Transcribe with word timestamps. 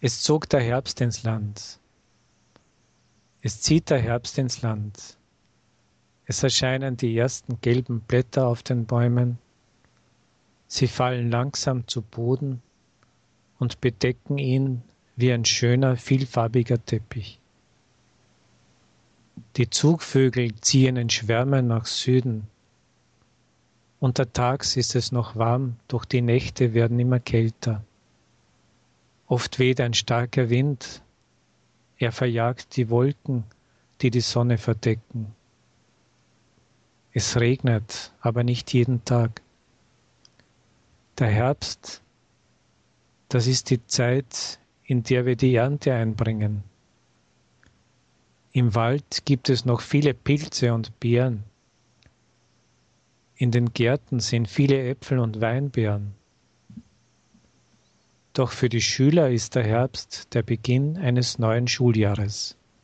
Es 0.00 0.22
zog 0.22 0.48
der 0.48 0.60
Herbst 0.60 1.00
ins 1.00 1.24
Land. 1.24 1.80
Es 3.42 3.60
zieht 3.60 3.90
der 3.90 3.98
Herbst 3.98 4.38
ins 4.38 4.62
Land. 4.62 5.18
Es 6.24 6.44
erscheinen 6.44 6.96
die 6.96 7.16
ersten 7.18 7.60
gelben 7.60 8.00
Blätter 8.02 8.46
auf 8.46 8.62
den 8.62 8.86
Bäumen. 8.86 9.38
Sie 10.68 10.86
fallen 10.86 11.32
langsam 11.32 11.88
zu 11.88 12.02
Boden 12.02 12.62
und 13.58 13.80
bedecken 13.80 14.38
ihn 14.38 14.82
wie 15.16 15.32
ein 15.32 15.44
schöner, 15.44 15.96
vielfarbiger 15.96 16.84
Teppich. 16.84 17.40
Die 19.56 19.68
Zugvögel 19.68 20.54
ziehen 20.60 20.96
in 20.96 21.10
Schwärmen 21.10 21.66
nach 21.66 21.86
Süden. 21.86 22.46
Untertags 23.98 24.76
ist 24.76 24.94
es 24.94 25.10
noch 25.10 25.34
warm, 25.34 25.74
doch 25.88 26.04
die 26.04 26.22
Nächte 26.22 26.72
werden 26.72 27.00
immer 27.00 27.18
kälter. 27.18 27.82
Oft 29.28 29.58
weht 29.58 29.80
ein 29.80 29.92
starker 29.92 30.48
Wind, 30.48 31.02
er 31.98 32.12
verjagt 32.12 32.76
die 32.76 32.88
Wolken, 32.88 33.44
die 34.00 34.10
die 34.10 34.20
Sonne 34.22 34.56
verdecken. 34.56 35.34
Es 37.12 37.36
regnet, 37.36 38.12
aber 38.20 38.42
nicht 38.42 38.72
jeden 38.72 39.04
Tag. 39.04 39.42
Der 41.18 41.28
Herbst, 41.28 42.00
das 43.28 43.46
ist 43.46 43.68
die 43.68 43.86
Zeit, 43.86 44.58
in 44.84 45.02
der 45.02 45.26
wir 45.26 45.36
die 45.36 45.54
Ernte 45.54 45.92
einbringen. 45.92 46.62
Im 48.52 48.74
Wald 48.74 49.26
gibt 49.26 49.50
es 49.50 49.66
noch 49.66 49.82
viele 49.82 50.14
Pilze 50.14 50.72
und 50.72 50.98
Beeren. 51.00 51.44
In 53.36 53.50
den 53.50 53.74
Gärten 53.74 54.20
sind 54.20 54.48
viele 54.48 54.88
Äpfel 54.88 55.18
und 55.18 55.42
Weinbeeren. 55.42 56.14
Doch 58.38 58.52
für 58.52 58.68
die 58.68 58.80
Schüler 58.80 59.30
ist 59.30 59.56
der 59.56 59.64
Herbst 59.64 60.32
der 60.32 60.44
Beginn 60.44 60.96
eines 60.96 61.40
neuen 61.40 61.66
Schuljahres. 61.66 62.56